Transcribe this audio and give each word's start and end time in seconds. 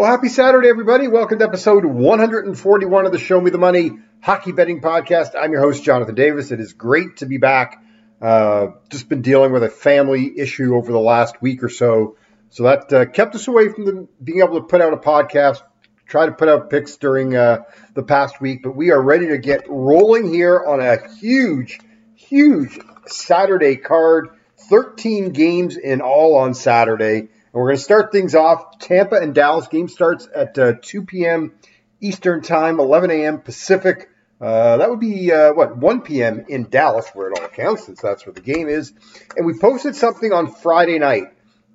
Well, 0.00 0.10
happy 0.10 0.30
Saturday, 0.30 0.70
everybody. 0.70 1.08
Welcome 1.08 1.40
to 1.40 1.44
episode 1.44 1.84
141 1.84 3.04
of 3.04 3.12
the 3.12 3.18
Show 3.18 3.38
Me 3.38 3.50
the 3.50 3.58
Money 3.58 3.98
Hockey 4.22 4.50
Betting 4.50 4.80
Podcast. 4.80 5.32
I'm 5.38 5.52
your 5.52 5.60
host, 5.60 5.84
Jonathan 5.84 6.14
Davis. 6.14 6.50
It 6.50 6.58
is 6.58 6.72
great 6.72 7.18
to 7.18 7.26
be 7.26 7.36
back. 7.36 7.84
Uh, 8.18 8.68
just 8.88 9.10
been 9.10 9.20
dealing 9.20 9.52
with 9.52 9.62
a 9.62 9.68
family 9.68 10.38
issue 10.38 10.74
over 10.74 10.90
the 10.90 10.98
last 10.98 11.42
week 11.42 11.62
or 11.62 11.68
so. 11.68 12.16
So 12.48 12.62
that 12.62 12.90
uh, 12.90 13.04
kept 13.04 13.34
us 13.34 13.46
away 13.46 13.68
from 13.68 13.84
the, 13.84 14.08
being 14.24 14.40
able 14.40 14.58
to 14.58 14.66
put 14.66 14.80
out 14.80 14.94
a 14.94 14.96
podcast, 14.96 15.60
try 16.06 16.24
to 16.24 16.32
put 16.32 16.48
out 16.48 16.70
picks 16.70 16.96
during 16.96 17.36
uh, 17.36 17.64
the 17.92 18.02
past 18.02 18.40
week. 18.40 18.62
But 18.62 18.74
we 18.74 18.92
are 18.92 19.02
ready 19.02 19.28
to 19.28 19.36
get 19.36 19.68
rolling 19.68 20.32
here 20.32 20.64
on 20.66 20.80
a 20.80 21.14
huge, 21.16 21.78
huge 22.14 22.78
Saturday 23.04 23.76
card. 23.76 24.30
13 24.70 25.32
games 25.32 25.76
in 25.76 26.00
all 26.00 26.36
on 26.36 26.54
Saturday. 26.54 27.28
And 27.52 27.60
we're 27.60 27.68
going 27.68 27.78
to 27.78 27.82
start 27.82 28.12
things 28.12 28.36
off. 28.36 28.78
Tampa 28.78 29.16
and 29.16 29.34
Dallas 29.34 29.66
game 29.66 29.88
starts 29.88 30.28
at 30.32 30.56
uh, 30.56 30.74
2 30.80 31.02
p.m. 31.02 31.54
Eastern 32.00 32.42
Time, 32.42 32.78
11 32.78 33.10
a.m. 33.10 33.40
Pacific. 33.40 34.08
Uh, 34.40 34.76
that 34.76 34.88
would 34.88 35.00
be, 35.00 35.32
uh, 35.32 35.52
what, 35.52 35.76
1 35.76 36.02
p.m. 36.02 36.44
in 36.48 36.70
Dallas, 36.70 37.10
where 37.12 37.28
it 37.28 37.38
all 37.38 37.48
counts, 37.48 37.86
since 37.86 38.00
that's 38.00 38.24
where 38.24 38.32
the 38.32 38.40
game 38.40 38.68
is. 38.68 38.92
And 39.36 39.46
we 39.46 39.58
posted 39.58 39.96
something 39.96 40.32
on 40.32 40.52
Friday 40.52 40.98
night. 41.00 41.24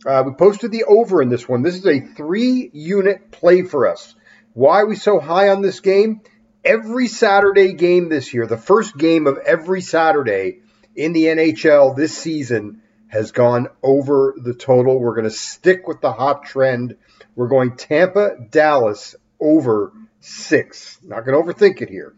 Uh, 0.06 0.24
we 0.26 0.34
posted 0.34 0.72
the 0.72 0.86
over 0.86 1.22
in 1.22 1.30
this 1.30 1.48
one. 1.48 1.62
This 1.62 1.76
is 1.76 1.86
a 1.86 2.00
three 2.00 2.70
unit 2.74 3.32
play 3.32 3.64
for 3.64 3.88
us. 3.88 4.16
Why 4.54 4.82
are 4.82 4.88
we 4.88 4.96
so 4.96 5.20
high 5.20 5.50
on 5.50 5.62
this 5.62 5.82
game? 5.82 6.22
Every 6.64 7.08
Saturday 7.08 7.74
game 7.74 8.08
this 8.08 8.34
year, 8.34 8.48
the 8.48 8.58
first 8.58 8.98
game 8.98 9.28
of 9.28 9.40
every 9.40 9.82
Saturday 9.82 10.60
in 10.96 11.12
the 11.12 11.26
NHL 11.26 11.96
this 11.96 12.18
season, 12.18 12.82
has 13.16 13.32
gone 13.32 13.70
over 13.82 14.36
the 14.38 14.54
total. 14.54 15.00
We're 15.00 15.16
going 15.16 15.24
to 15.24 15.32
stick 15.32 15.88
with 15.88 16.02
the 16.02 16.12
hot 16.12 16.44
trend. 16.44 16.98
We're 17.34 17.48
going 17.48 17.78
Tampa, 17.78 18.36
Dallas 18.50 19.16
over 19.40 19.94
six. 20.20 21.00
Not 21.02 21.26
going 21.26 21.42
to 21.42 21.54
overthink 21.54 21.82
it 21.82 21.90
here. 21.90 22.14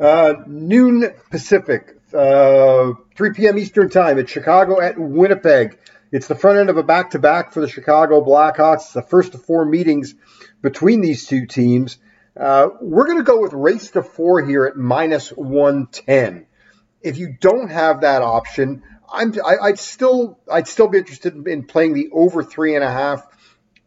Uh, 0.00 0.34
noon 0.46 1.12
Pacific, 1.30 1.96
uh, 2.14 2.92
3 3.14 3.32
p.m. 3.34 3.58
Eastern 3.58 3.90
Time 3.90 4.18
at 4.18 4.28
Chicago 4.28 4.80
at 4.80 4.98
Winnipeg. 4.98 5.78
It's 6.10 6.28
the 6.28 6.34
front 6.34 6.58
end 6.58 6.70
of 6.70 6.78
a 6.78 6.82
back 6.82 7.10
to 7.10 7.18
back 7.18 7.52
for 7.52 7.60
the 7.60 7.68
Chicago 7.68 8.24
Blackhawks. 8.24 8.76
It's 8.76 8.92
the 8.92 9.02
first 9.02 9.34
of 9.34 9.44
four 9.44 9.66
meetings 9.66 10.14
between 10.62 11.02
these 11.02 11.26
two 11.26 11.46
teams. 11.46 11.98
Uh, 12.34 12.68
we're 12.80 13.06
going 13.06 13.18
to 13.18 13.24
go 13.24 13.40
with 13.40 13.52
race 13.52 13.90
to 13.90 14.02
four 14.02 14.42
here 14.42 14.64
at 14.64 14.76
minus 14.76 15.28
110. 15.28 16.46
If 17.02 17.18
you 17.18 17.36
don't 17.38 17.68
have 17.68 18.00
that 18.00 18.22
option, 18.22 18.82
I'm 19.12 19.34
I, 19.44 19.70
would 19.70 19.78
still 19.78 20.38
I'd 20.50 20.66
still 20.66 20.88
be 20.88 20.98
interested 20.98 21.46
in 21.46 21.64
playing 21.64 21.92
the 21.92 22.08
over 22.12 22.42
three 22.42 22.74
and 22.74 22.82
a 22.82 22.90
half 22.90 23.26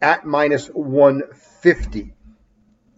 at 0.01 0.25
minus 0.25 0.67
150. 0.67 2.13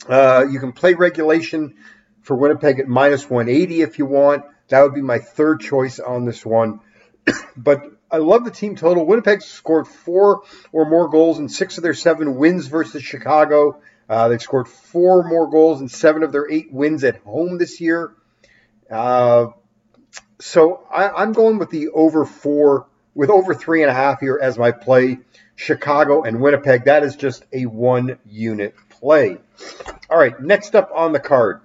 Uh, 0.08 0.45
you 0.50 0.59
can 0.59 0.73
play 0.73 0.94
regulation 0.94 1.75
for 2.22 2.36
Winnipeg 2.36 2.80
at 2.80 2.88
minus 2.88 3.30
180 3.30 3.81
if 3.81 3.98
you 3.98 4.05
want. 4.05 4.44
That 4.67 4.81
would 4.81 4.94
be 4.94 5.02
my 5.02 5.20
third 5.20 5.61
choice 5.61 6.00
on 6.00 6.25
this 6.25 6.45
one. 6.45 6.81
but 7.58 7.86
I 8.11 8.17
love 8.17 8.44
the 8.44 8.52
team 8.52 8.75
total. 8.75 9.05
Winnipeg 9.05 9.42
scored 9.42 9.88
four 9.88 10.42
or 10.72 10.86
more 10.86 11.09
goals 11.09 11.39
in 11.39 11.50
six 11.50 11.78
of 11.78 11.83
their 11.83 11.94
seven 11.94 12.36
wins 12.36 12.67
versus 12.67 13.03
Chicago. 13.03 13.81
Uh, 14.09 14.30
they've 14.30 14.42
scored 14.42 14.67
four 14.67 15.28
more 15.28 15.50
goals 15.50 15.81
in 15.81 15.89
seven 15.89 16.23
of 16.23 16.31
their 16.31 16.50
eight 16.50 16.72
wins 16.72 17.03
at 17.03 17.17
home 17.17 17.58
this 17.58 17.81
year. 17.81 18.14
Uh, 18.89 19.48
so 20.39 20.86
I, 20.91 21.23
am 21.23 21.33
going 21.33 21.58
with 21.58 21.69
the 21.69 21.89
over 21.89 22.25
four, 22.25 22.88
with 23.16 23.30
over 23.30 23.53
three 23.53 23.81
and 23.81 23.89
a 23.89 23.94
half 23.94 24.19
here 24.19 24.39
as 24.41 24.58
my 24.58 24.72
play. 24.72 25.19
Chicago 25.55 26.21
and 26.21 26.39
Winnipeg. 26.39 26.86
That 26.86 27.04
is 27.04 27.15
just 27.15 27.43
a 27.52 27.65
one 27.65 28.20
unit 28.26 28.76
play. 28.89 29.37
All 30.09 30.17
right, 30.17 30.39
next 30.39 30.76
up 30.76 30.92
on 30.93 31.11
the 31.14 31.20
card 31.20 31.61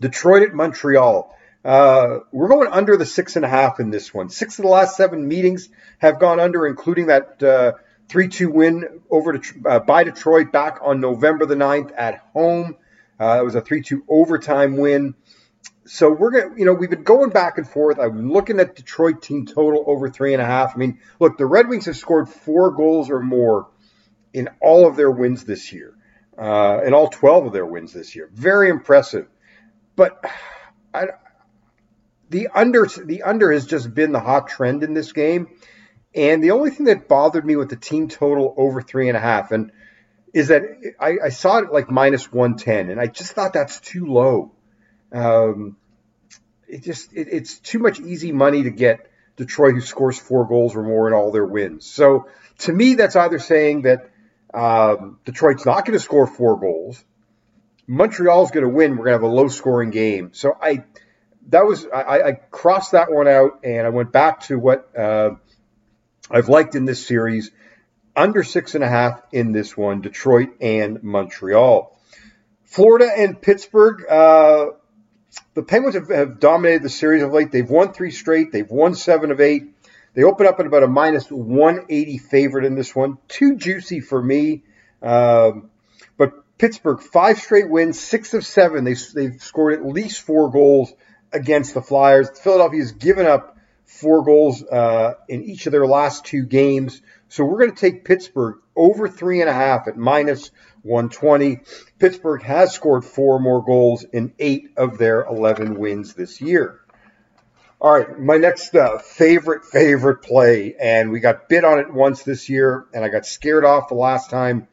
Detroit 0.00 0.42
at 0.42 0.52
Montreal. 0.52 1.34
Uh, 1.64 2.18
we're 2.32 2.48
going 2.48 2.68
under 2.70 2.96
the 2.96 3.06
six 3.06 3.36
and 3.36 3.44
a 3.44 3.48
half 3.48 3.80
in 3.80 3.90
this 3.90 4.12
one. 4.12 4.28
Six 4.28 4.58
of 4.58 4.64
the 4.64 4.68
last 4.68 4.96
seven 4.96 5.26
meetings 5.26 5.68
have 5.98 6.18
gone 6.18 6.40
under, 6.40 6.66
including 6.66 7.06
that 7.06 7.42
uh, 7.42 7.72
3 8.08 8.28
2 8.28 8.50
win 8.50 9.00
over 9.08 9.38
to, 9.38 9.54
uh, 9.66 9.78
by 9.78 10.04
Detroit 10.04 10.52
back 10.52 10.80
on 10.82 11.00
November 11.00 11.46
the 11.46 11.54
9th 11.54 11.92
at 11.96 12.18
home. 12.32 12.76
Uh, 13.18 13.38
it 13.40 13.44
was 13.44 13.54
a 13.54 13.60
3 13.60 13.80
2 13.80 14.04
overtime 14.08 14.76
win 14.76 15.14
so 15.86 16.10
we're 16.10 16.30
gonna, 16.30 16.54
you 16.56 16.64
know, 16.64 16.72
we've 16.72 16.90
been 16.90 17.02
going 17.02 17.30
back 17.30 17.58
and 17.58 17.68
forth. 17.68 17.98
I'm 17.98 18.30
looking 18.32 18.58
at 18.60 18.74
Detroit 18.74 19.22
team 19.22 19.46
total 19.46 19.84
over 19.86 20.08
three 20.08 20.32
and 20.32 20.42
a 20.42 20.46
half. 20.46 20.74
I 20.74 20.78
mean, 20.78 21.00
look, 21.20 21.36
the 21.36 21.46
Red 21.46 21.68
Wings 21.68 21.86
have 21.86 21.96
scored 21.96 22.28
four 22.28 22.70
goals 22.70 23.10
or 23.10 23.20
more 23.20 23.68
in 24.32 24.48
all 24.60 24.86
of 24.86 24.96
their 24.96 25.10
wins 25.10 25.44
this 25.44 25.72
year, 25.72 25.94
uh, 26.38 26.80
in 26.84 26.94
all 26.94 27.08
12 27.08 27.46
of 27.46 27.52
their 27.52 27.66
wins 27.66 27.92
this 27.92 28.16
year. 28.16 28.30
Very 28.32 28.70
impressive. 28.70 29.28
But 29.94 30.24
I, 30.92 31.06
the 32.30 32.48
under, 32.54 32.86
the 32.86 33.22
under 33.22 33.52
has 33.52 33.66
just 33.66 33.94
been 33.94 34.12
the 34.12 34.20
hot 34.20 34.48
trend 34.48 34.82
in 34.82 34.94
this 34.94 35.12
game. 35.12 35.48
And 36.14 36.42
the 36.42 36.52
only 36.52 36.70
thing 36.70 36.86
that 36.86 37.08
bothered 37.08 37.44
me 37.44 37.56
with 37.56 37.68
the 37.68 37.76
team 37.76 38.08
total 38.08 38.54
over 38.56 38.80
three 38.80 39.08
and 39.08 39.16
a 39.16 39.20
half, 39.20 39.50
and 39.50 39.72
is 40.32 40.48
that 40.48 40.62
I, 40.98 41.14
I 41.24 41.28
saw 41.28 41.58
it 41.58 41.72
like 41.72 41.90
minus 41.90 42.32
110, 42.32 42.90
and 42.90 43.00
I 43.00 43.06
just 43.06 43.32
thought 43.32 43.52
that's 43.52 43.80
too 43.80 44.06
low. 44.06 44.52
Um, 45.12 45.76
it 46.68 46.82
just 46.82 47.12
it, 47.12 47.28
it's 47.30 47.58
too 47.58 47.78
much 47.78 48.00
easy 48.00 48.32
money 48.32 48.64
to 48.64 48.70
get 48.70 49.10
Detroit, 49.36 49.74
who 49.74 49.80
scores 49.80 50.18
four 50.18 50.46
goals 50.46 50.74
or 50.76 50.82
more 50.82 51.08
in 51.08 51.14
all 51.14 51.32
their 51.32 51.44
wins. 51.44 51.86
So 51.86 52.28
to 52.58 52.72
me, 52.72 52.94
that's 52.94 53.16
either 53.16 53.38
saying 53.38 53.82
that 53.82 54.10
um, 54.52 55.18
Detroit's 55.24 55.66
not 55.66 55.84
going 55.84 55.98
to 55.98 56.04
score 56.04 56.26
four 56.26 56.58
goals, 56.58 57.04
Montreal's 57.86 58.50
going 58.50 58.64
to 58.64 58.70
win. 58.70 58.92
We're 58.92 59.04
going 59.04 59.18
to 59.18 59.24
have 59.24 59.30
a 59.30 59.34
low 59.34 59.48
scoring 59.48 59.90
game. 59.90 60.30
So 60.32 60.56
I 60.60 60.84
that 61.48 61.66
was 61.66 61.86
I, 61.86 62.22
I, 62.22 62.32
crossed 62.50 62.92
that 62.92 63.12
one 63.12 63.28
out 63.28 63.60
and 63.64 63.86
I 63.86 63.90
went 63.90 64.12
back 64.12 64.40
to 64.44 64.58
what 64.58 64.96
uh, 64.96 65.32
I've 66.30 66.48
liked 66.48 66.74
in 66.74 66.86
this 66.86 67.06
series 67.06 67.50
under 68.16 68.42
six 68.42 68.74
and 68.74 68.82
a 68.82 68.88
half 68.88 69.20
in 69.32 69.52
this 69.52 69.76
one, 69.76 70.00
Detroit 70.00 70.50
and 70.60 71.02
Montreal. 71.02 71.98
Florida 72.64 73.10
and 73.14 73.40
Pittsburgh. 73.40 74.04
Uh, 74.08 74.66
the 75.54 75.62
Penguins 75.62 75.94
have, 75.94 76.08
have, 76.08 76.40
dominated 76.40 76.82
the 76.82 76.90
series 76.90 77.22
of 77.22 77.32
late. 77.32 77.50
They've 77.50 77.68
won 77.68 77.92
three 77.92 78.10
straight. 78.10 78.52
They've 78.52 78.68
won 78.68 78.94
seven 78.94 79.30
of 79.30 79.40
eight. 79.40 79.74
They 80.14 80.22
open 80.22 80.46
up 80.46 80.60
at 80.60 80.66
about 80.66 80.82
a 80.82 80.88
minus 80.88 81.30
180 81.30 82.18
favorite 82.18 82.64
in 82.64 82.74
this 82.74 82.94
one. 82.94 83.18
Too 83.28 83.56
juicy 83.56 84.00
for 84.00 84.22
me. 84.22 84.62
Um, 85.02 85.70
but 86.16 86.32
Pittsburgh, 86.58 87.00
five 87.00 87.38
straight 87.38 87.68
wins, 87.68 87.98
six 87.98 88.32
of 88.34 88.46
seven. 88.46 88.84
They, 88.84 88.94
they've 88.94 89.42
scored 89.42 89.74
at 89.74 89.84
least 89.84 90.22
four 90.22 90.50
goals 90.50 90.92
against 91.32 91.74
the 91.74 91.82
Flyers. 91.82 92.30
Philadelphia's 92.38 92.92
given 92.92 93.26
up 93.26 93.53
four 93.86 94.24
goals 94.24 94.62
uh, 94.62 95.14
in 95.28 95.44
each 95.44 95.66
of 95.66 95.72
their 95.72 95.86
last 95.86 96.24
two 96.24 96.44
games. 96.44 97.00
So 97.28 97.44
we're 97.44 97.58
going 97.58 97.74
to 97.74 97.80
take 97.80 98.04
Pittsburgh 98.04 98.56
over 98.76 99.08
three 99.08 99.40
and 99.40 99.50
a 99.50 99.52
half 99.52 99.88
at 99.88 99.96
minus 99.96 100.50
120. 100.82 101.60
Pittsburgh 101.98 102.42
has 102.42 102.72
scored 102.72 103.04
four 103.04 103.40
more 103.40 103.64
goals 103.64 104.04
in 104.04 104.32
eight 104.38 104.70
of 104.76 104.98
their 104.98 105.24
11 105.24 105.78
wins 105.78 106.14
this 106.14 106.40
year. 106.40 106.80
All 107.80 107.92
right, 107.92 108.18
my 108.18 108.38
next 108.38 108.74
uh, 108.74 108.98
favorite, 108.98 109.66
favorite 109.66 110.22
play, 110.22 110.74
and 110.80 111.10
we 111.10 111.20
got 111.20 111.50
bit 111.50 111.64
on 111.64 111.80
it 111.80 111.92
once 111.92 112.22
this 112.22 112.48
year, 112.48 112.86
and 112.94 113.04
I 113.04 113.08
got 113.08 113.26
scared 113.26 113.64
off 113.64 113.88
the 113.88 113.94
last 113.94 114.30
time 114.30 114.68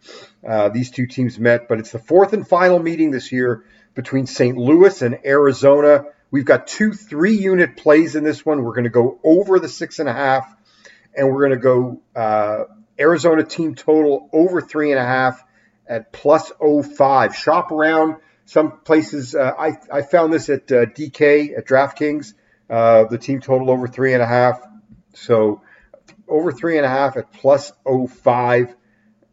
uh, 0.47 0.69
these 0.69 0.91
two 0.91 1.07
teams 1.07 1.38
met, 1.38 1.67
but 1.67 1.79
it's 1.79 1.91
the 1.91 1.99
fourth 1.99 2.31
and 2.31 2.47
final 2.47 2.79
meeting 2.79 3.11
this 3.11 3.31
year 3.31 3.66
between 3.95 4.28
St. 4.28 4.57
Louis 4.57 5.01
and 5.01 5.19
Arizona. 5.25 6.05
We've 6.31 6.45
got 6.45 6.67
two 6.67 6.93
three 6.93 7.35
unit 7.35 7.75
plays 7.75 8.16
in 8.16 8.23
this 8.23 8.45
one. 8.45 8.63
We're 8.63 8.73
going 8.73 8.85
to 8.85 8.89
go 8.89 9.19
over 9.23 9.59
the 9.59 9.69
six 9.69 9.99
and 9.99 10.07
a 10.07 10.13
half, 10.13 10.51
and 11.13 11.29
we're 11.29 11.47
going 11.47 11.59
to 11.59 11.63
go 11.63 12.01
uh, 12.16 12.63
Arizona 12.97 13.43
team 13.43 13.75
total 13.75 14.29
over 14.31 14.61
three 14.61 14.91
and 14.91 14.99
a 14.99 15.03
half 15.03 15.43
at 15.87 16.13
plus 16.13 16.51
05. 16.59 17.35
Shop 17.35 17.72
around 17.72 18.16
some 18.45 18.79
places. 18.79 19.35
Uh, 19.35 19.51
I, 19.57 19.73
I 19.91 20.01
found 20.03 20.31
this 20.31 20.49
at 20.49 20.72
uh, 20.72 20.85
DK 20.85 21.57
at 21.57 21.67
DraftKings. 21.67 22.34
Uh, 22.69 23.03
the 23.05 23.17
team 23.17 23.41
total 23.41 23.69
over 23.69 23.87
three 23.87 24.13
and 24.13 24.23
a 24.23 24.27
half. 24.27 24.61
So 25.13 25.61
over 26.29 26.53
three 26.53 26.77
and 26.77 26.85
a 26.85 26.89
half 26.89 27.17
at 27.17 27.34
plus 27.34 27.73
05 27.85 28.73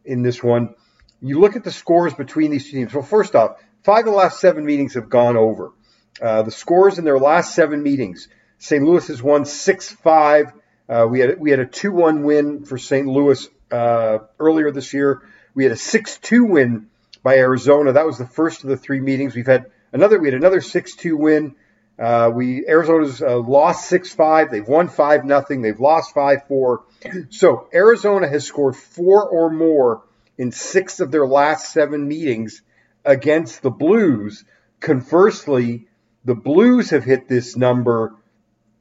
in 0.04 0.22
this 0.22 0.42
one. 0.42 0.74
You 1.20 1.38
look 1.38 1.54
at 1.54 1.62
the 1.62 1.70
scores 1.70 2.14
between 2.14 2.50
these 2.50 2.68
teams. 2.70 2.92
Well, 2.92 3.04
first 3.04 3.36
off, 3.36 3.62
five 3.84 4.00
of 4.00 4.06
the 4.06 4.18
last 4.18 4.40
seven 4.40 4.64
meetings 4.64 4.94
have 4.94 5.08
gone 5.08 5.36
over. 5.36 5.72
Uh, 6.20 6.42
the 6.42 6.50
scores 6.50 6.98
in 6.98 7.04
their 7.04 7.18
last 7.18 7.54
seven 7.54 7.82
meetings. 7.82 8.28
St. 8.58 8.82
Louis 8.82 9.06
has 9.08 9.22
won 9.22 9.44
6 9.44 9.90
5. 9.90 10.52
Uh, 10.88 11.06
we 11.08 11.20
had 11.20 11.38
we 11.38 11.50
had 11.50 11.60
a 11.60 11.66
2 11.66 11.92
1 11.92 12.22
win 12.22 12.64
for 12.64 12.78
St. 12.78 13.06
Louis 13.06 13.48
uh, 13.70 14.18
earlier 14.38 14.70
this 14.70 14.92
year. 14.92 15.22
We 15.54 15.64
had 15.64 15.72
a 15.72 15.76
6-2 15.76 16.48
win 16.48 16.88
by 17.22 17.36
Arizona. 17.36 17.92
That 17.92 18.06
was 18.06 18.18
the 18.18 18.26
first 18.26 18.62
of 18.62 18.70
the 18.70 18.76
three 18.76 19.00
meetings. 19.00 19.34
We've 19.34 19.46
had 19.46 19.66
another. 19.92 20.18
We 20.18 20.28
had 20.28 20.34
another 20.34 20.60
6-2 20.60 21.18
win. 21.18 21.56
Uh, 21.98 22.30
we 22.32 22.64
Arizona's 22.66 23.20
uh, 23.20 23.38
lost 23.38 23.90
6-5. 23.90 24.50
They've 24.50 24.66
won 24.66 24.88
5 24.88 25.24
nothing. 25.24 25.62
They've 25.62 25.80
lost 25.80 26.14
5-4. 26.14 26.82
So 27.30 27.68
Arizona 27.74 28.28
has 28.28 28.44
scored 28.46 28.76
four 28.76 29.28
or 29.28 29.50
more 29.50 30.02
in 30.36 30.52
six 30.52 31.00
of 31.00 31.10
their 31.10 31.26
last 31.26 31.72
seven 31.72 32.06
meetings 32.06 32.62
against 33.04 33.62
the 33.62 33.70
Blues. 33.70 34.44
Conversely, 34.78 35.88
the 36.24 36.34
Blues 36.34 36.90
have 36.90 37.04
hit 37.04 37.28
this 37.28 37.56
number 37.56 38.14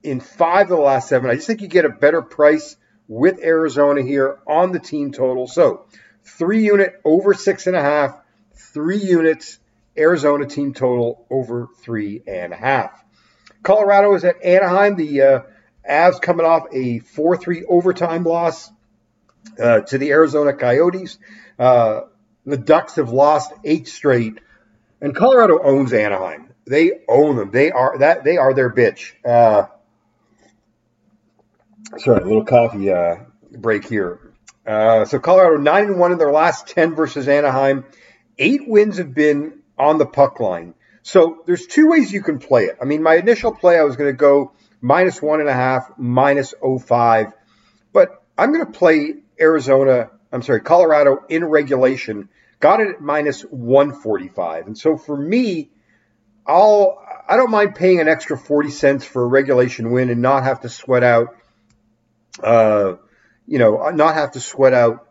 in 0.03 0.19
five 0.19 0.71
of 0.71 0.77
the 0.77 0.83
last 0.83 1.09
seven. 1.09 1.29
I 1.29 1.35
just 1.35 1.47
think 1.47 1.61
you 1.61 1.67
get 1.67 1.85
a 1.85 1.89
better 1.89 2.21
price 2.21 2.75
with 3.07 3.39
Arizona 3.41 4.01
here 4.01 4.39
on 4.47 4.71
the 4.71 4.79
team 4.79 5.11
total. 5.11 5.47
So 5.47 5.85
three 6.23 6.65
unit 6.65 6.99
over 7.03 7.33
six 7.33 7.67
and 7.67 7.75
a 7.75 7.81
half, 7.81 8.19
three 8.53 8.97
units 8.97 9.59
Arizona 9.97 10.45
team 10.45 10.73
total 10.73 11.25
over 11.29 11.67
three 11.81 12.21
and 12.27 12.53
a 12.53 12.55
half. 12.55 13.03
Colorado 13.63 14.13
is 14.13 14.23
at 14.23 14.43
Anaheim. 14.43 14.95
The 14.95 15.21
uh, 15.21 15.39
Avs 15.89 16.21
coming 16.21 16.45
off 16.45 16.67
a 16.71 16.99
4 16.99 17.37
3 17.37 17.65
overtime 17.65 18.23
loss 18.23 18.69
uh, 19.59 19.81
to 19.81 19.97
the 19.97 20.11
Arizona 20.11 20.53
Coyotes. 20.53 21.17
Uh, 21.57 22.01
the 22.45 22.57
Ducks 22.57 22.95
have 22.95 23.09
lost 23.09 23.51
eight 23.63 23.87
straight, 23.87 24.39
and 25.01 25.15
Colorado 25.15 25.61
owns 25.61 25.91
Anaheim. 25.93 26.46
They 26.67 26.91
own 27.07 27.35
them. 27.37 27.51
They 27.51 27.71
are 27.71 27.97
that. 27.99 28.23
They 28.23 28.37
are 28.37 28.53
their 28.53 28.69
bitch. 28.69 29.13
Uh, 29.25 29.67
sorry, 31.97 32.21
a 32.21 32.25
little 32.25 32.45
coffee 32.45 32.91
uh, 32.91 33.17
break 33.51 33.87
here. 33.87 34.33
Uh, 34.65 35.05
so 35.05 35.19
Colorado 35.19 35.57
nine 35.57 35.85
and 35.85 35.99
one 35.99 36.11
in 36.11 36.17
their 36.17 36.31
last 36.31 36.67
ten 36.67 36.93
versus 36.93 37.27
Anaheim. 37.27 37.85
Eight 38.37 38.67
wins 38.67 38.97
have 38.97 39.13
been 39.13 39.59
on 39.77 39.97
the 39.97 40.05
puck 40.05 40.39
line. 40.39 40.73
So 41.03 41.43
there's 41.45 41.65
two 41.65 41.87
ways 41.87 42.11
you 42.11 42.21
can 42.21 42.39
play 42.39 42.65
it. 42.65 42.77
I 42.81 42.85
mean, 42.85 43.01
my 43.01 43.15
initial 43.15 43.53
play 43.53 43.79
I 43.79 43.83
was 43.83 43.95
going 43.95 44.09
to 44.09 44.17
go 44.17 44.51
minus 44.81 45.21
one 45.21 45.39
and 45.39 45.47
a 45.47 45.53
half, 45.53 45.89
minus 45.97 46.53
oh 46.61 46.79
five, 46.79 47.31
but 47.93 48.21
I'm 48.37 48.51
going 48.51 48.65
to 48.65 48.77
play 48.77 49.13
Arizona. 49.39 50.11
I'm 50.31 50.41
sorry, 50.41 50.61
Colorado 50.61 51.23
in 51.29 51.45
regulation. 51.45 52.29
Got 52.59 52.81
it 52.81 52.87
at 52.89 53.01
minus 53.01 53.43
145, 53.43 54.65
and 54.67 54.77
so 54.77 54.97
for 54.97 55.15
me, 55.15 55.69
I'll 56.47 57.03
I 57.29 57.35
don't 57.35 57.51
mind 57.51 57.75
paying 57.75 57.99
an 57.99 58.07
extra 58.07 58.37
40 58.37 58.69
cents 58.69 59.05
for 59.05 59.23
a 59.23 59.27
regulation 59.27 59.91
win 59.91 60.09
and 60.09 60.21
not 60.21 60.43
have 60.43 60.61
to 60.61 60.69
sweat 60.69 61.03
out 61.03 61.35
uh, 62.41 62.95
you 63.45 63.59
know, 63.59 63.89
not 63.89 64.15
have 64.15 64.31
to 64.31 64.39
sweat 64.39 64.73
out 64.73 65.07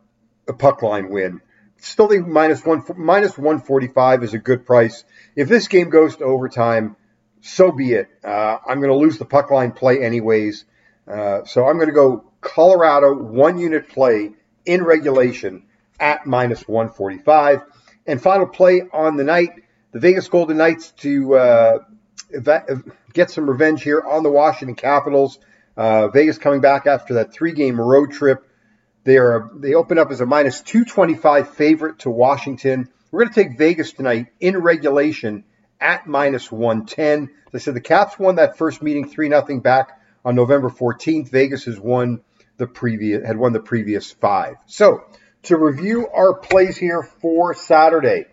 a 0.47 0.53
puck 0.53 0.83
line 0.83 1.09
win. 1.11 1.41
Still 1.79 2.09
think 2.09 2.27
minus 2.27 2.65
one 2.65 2.83
minus 2.97 3.37
one 3.37 3.61
forty 3.61 3.88
five 3.88 4.23
is 4.23 4.35
a 4.35 4.38
good 4.38 4.67
price. 4.67 5.05
If 5.35 5.49
this 5.49 5.69
game 5.69 5.91
goes 5.91 6.17
to 6.17 6.25
overtime, 6.25 6.97
so 7.41 7.71
be 7.71 7.93
it. 7.93 8.09
Uh, 8.25 8.59
I'm 8.67 8.81
going 8.81 8.93
to 8.93 8.97
lose 8.97 9.19
the 9.19 9.25
puck 9.25 9.50
line 9.50 9.73
play 9.73 10.03
anyways, 10.03 10.65
uh, 11.06 11.44
so 11.44 11.67
I'm 11.67 11.77
going 11.77 11.88
to 11.88 11.94
go 11.94 12.25
Colorado 12.41 13.15
one 13.15 13.59
unit 13.59 13.88
play 13.88 14.33
in 14.65 14.85
regulation 14.85 15.65
at 16.00 16.27
minus 16.27 16.67
one 16.67 16.91
forty 16.91 17.19
five. 17.19 17.62
And 18.06 18.23
final 18.23 18.47
play 18.47 18.83
on 18.93 19.17
the 19.17 19.25
night, 19.25 19.50
the 19.97 20.01
Vegas 20.01 20.29
Golden 20.29 20.59
Knights 20.59 20.91
to 20.99 21.37
uh, 21.37 21.79
get 23.15 23.31
some 23.31 23.49
revenge 23.49 23.83
here 23.83 24.03
on 24.03 24.23
the 24.23 24.31
Washington 24.31 24.75
Capitals. 24.75 25.39
Uh, 25.75 26.09
Vegas 26.09 26.37
coming 26.37 26.61
back 26.61 26.87
after 26.87 27.15
that 27.15 27.33
three-game 27.33 27.81
road 27.81 28.13
trip. 28.13 28.47
They 29.05 29.17
are 29.17 29.51
they 29.55 29.73
open 29.73 29.97
up 29.97 30.11
as 30.11 30.21
a 30.21 30.27
minus 30.27 30.61
225 30.61 31.55
favorite 31.55 32.01
to 32.01 32.11
Washington. 32.11 32.91
We're 33.11 33.21
going 33.21 33.33
to 33.33 33.43
take 33.43 33.57
Vegas 33.57 33.93
tonight 33.93 34.27
in 34.39 34.59
regulation 34.59 35.45
at 35.81 36.07
minus 36.07 36.53
110. 36.53 37.31
As 37.47 37.55
I 37.55 37.65
said, 37.65 37.73
the 37.73 37.81
Caps 37.81 38.19
won 38.19 38.35
that 38.35 38.59
first 38.59 38.83
meeting 38.83 39.09
3 39.09 39.31
0 39.31 39.61
back 39.61 39.99
on 40.27 40.35
November 40.35 40.69
14th. 40.69 41.31
Vegas 41.31 41.65
has 41.65 41.81
won 41.81 42.21
the 42.59 42.67
previous 42.67 43.27
had 43.27 43.39
won 43.39 43.55
the 43.55 43.61
previous 43.61 44.11
five. 44.11 44.57
So 44.67 45.05
to 45.45 45.57
review 45.57 46.07
our 46.15 46.35
plays 46.35 46.77
here 46.77 47.03
for 47.03 47.55
Saturday, 47.55 48.27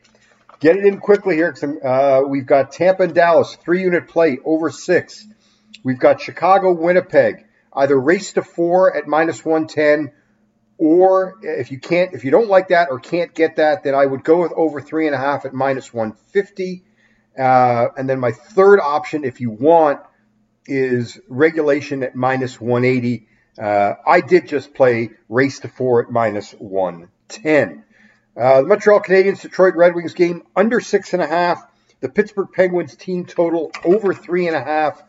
get 0.63 0.77
it 0.77 0.86
in 0.86 0.98
quickly 0.98 1.36
here. 1.36 1.54
Uh, 1.83 2.21
we've 2.25 2.45
got 2.45 2.71
Tampa 2.71 3.04
and 3.04 3.13
Dallas 3.13 3.56
three 3.57 3.81
unit 3.81 4.07
play 4.07 4.39
over 4.45 4.71
six. 4.71 5.27
We've 5.83 6.00
got 6.00 6.21
Chicago, 6.21 6.71
Winnipeg, 6.71 7.45
either 7.74 8.00
race 8.00 8.31
to 8.33 8.44
four 8.44 8.95
at 8.95 9.06
minus 9.06 9.44
110, 9.44 10.13
or 10.77 11.36
if 11.42 11.71
you 11.71 11.80
can't, 11.80 12.13
if 12.13 12.24
you 12.24 12.31
don't 12.31 12.48
like 12.48 12.69
that 12.69 12.88
or 12.89 13.00
can't 13.01 13.33
get 13.36 13.57
that, 13.57 13.83
then 13.83 13.94
I 13.94 14.06
would 14.06 14.24
go 14.24 14.42
with 14.42 14.54
over 14.54 14.80
three 14.80 15.06
and 15.06 15.13
a 15.13 15.18
half 15.18 15.44
at 15.44 15.54
minus 15.54 15.94
150. 15.94 16.86
Uh, 17.38 17.88
and 17.98 18.10
then 18.10 18.19
my 18.19 18.31
third 18.31 18.80
option, 18.80 19.25
if 19.25 19.42
you 19.42 19.51
want, 19.51 20.00
is 20.65 21.19
regulation 21.27 22.04
at 22.04 22.15
minus 22.15 22.62
180. 22.62 23.27
Uh, 23.62 23.95
I 24.07 24.21
did 24.21 24.48
just 24.48 24.74
play 24.74 25.10
race 25.27 25.60
to 25.60 25.68
four 25.68 26.04
at 26.04 26.10
minus 26.10 26.54
110. 26.54 27.83
Uh, 28.35 28.62
the 28.62 28.68
Montreal 28.68 29.01
Canadiens 29.01 29.41
Detroit 29.41 29.75
Red 29.75 29.94
Wings 29.94 30.13
game 30.13 30.41
under 30.56 30.80
six 30.80 31.13
and 31.13 31.21
a 31.21 31.27
half. 31.27 31.63
The 32.00 32.09
Pittsburgh 32.09 32.47
Penguins 32.51 32.95
team 32.95 33.25
total 33.25 33.71
over 33.85 34.13
three 34.13 34.47
and 34.47 34.56
a 34.56 34.63
half. 34.63 35.01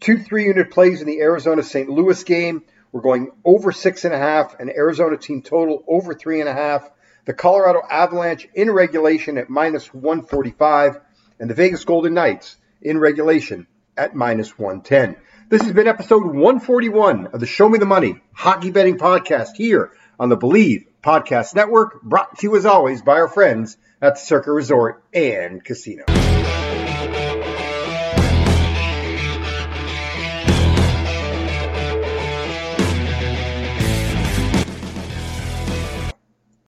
Two 0.00 0.18
three 0.18 0.46
unit 0.46 0.70
plays 0.70 1.00
in 1.00 1.06
the 1.06 1.20
Arizona 1.20 1.62
St. 1.62 1.88
Louis 1.88 2.22
game. 2.24 2.64
We're 2.90 3.00
going 3.00 3.30
over 3.44 3.70
six 3.70 4.04
and 4.04 4.12
a 4.12 4.18
half, 4.18 4.58
and 4.58 4.70
Arizona 4.70 5.16
team 5.16 5.42
total 5.42 5.84
over 5.86 6.14
three 6.14 6.40
and 6.40 6.48
a 6.48 6.52
half. 6.52 6.90
The 7.26 7.32
Colorado 7.32 7.80
Avalanche 7.88 8.48
in 8.54 8.70
regulation 8.70 9.38
at 9.38 9.48
minus 9.48 9.94
145, 9.94 11.00
and 11.38 11.48
the 11.48 11.54
Vegas 11.54 11.84
Golden 11.84 12.14
Knights 12.14 12.56
in 12.82 12.98
regulation 12.98 13.66
at 13.96 14.14
minus 14.14 14.58
110. 14.58 15.16
This 15.48 15.62
has 15.62 15.72
been 15.72 15.86
episode 15.86 16.24
141 16.24 17.28
of 17.28 17.40
the 17.40 17.46
Show 17.46 17.68
Me 17.68 17.78
the 17.78 17.86
Money 17.86 18.20
Hockey 18.32 18.70
Betting 18.70 18.98
Podcast 18.98 19.56
here 19.56 19.92
on 20.18 20.28
the 20.28 20.36
Believe 20.36 20.86
Podcast 21.04 21.54
Network, 21.54 22.00
brought 22.02 22.38
to 22.38 22.46
you 22.46 22.56
as 22.56 22.64
always 22.64 23.02
by 23.02 23.20
our 23.20 23.28
friends 23.28 23.76
at 24.00 24.14
the 24.14 24.20
Circa 24.20 24.50
Resort 24.50 25.04
and 25.12 25.62
Casino. 25.62 26.06